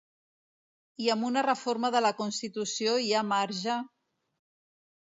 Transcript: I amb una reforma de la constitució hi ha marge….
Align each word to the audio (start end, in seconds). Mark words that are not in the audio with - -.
I 1.05 1.11
amb 1.15 1.27
una 1.27 1.43
reforma 1.47 1.93
de 1.97 2.03
la 2.07 2.13
constitució 2.23 2.99
hi 3.05 3.13
ha 3.13 3.23
marge…. 3.35 3.79